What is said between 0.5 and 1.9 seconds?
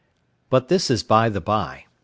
this is by the bye.